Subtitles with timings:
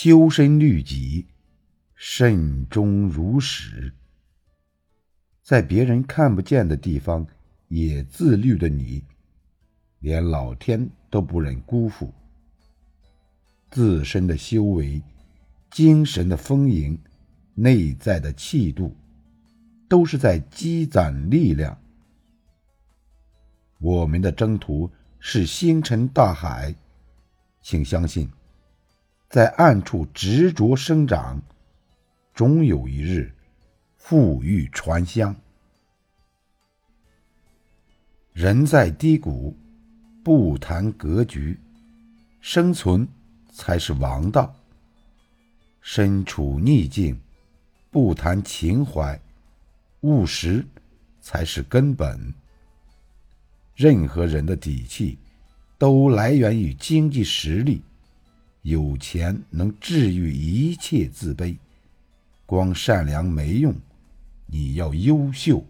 [0.00, 1.26] 修身律己，
[1.96, 3.92] 慎终如始。
[5.42, 7.26] 在别人看不见的地方
[7.66, 9.02] 也自律的你，
[9.98, 12.14] 连老天都不忍辜负。
[13.72, 15.02] 自身的修为、
[15.68, 16.96] 精神的丰盈、
[17.56, 18.94] 内在的气度，
[19.88, 21.76] 都是在积攒力量。
[23.80, 24.88] 我们的征途
[25.18, 26.72] 是星辰大海，
[27.60, 28.30] 请相信。
[29.28, 31.42] 在暗处执着生长，
[32.34, 33.30] 终有一日
[33.98, 35.36] 富裕传香。
[38.32, 39.54] 人在低谷，
[40.24, 41.58] 不谈格局，
[42.40, 43.06] 生存
[43.52, 44.50] 才是王道；
[45.82, 47.20] 身处逆境，
[47.90, 49.20] 不谈情怀，
[50.00, 50.64] 务实
[51.20, 52.32] 才是根本。
[53.76, 55.18] 任何人的底气，
[55.76, 57.82] 都来源于经济实力。
[58.68, 61.56] 有钱能治愈一切自卑，
[62.44, 63.74] 光善良没用，
[64.44, 65.64] 你要优秀。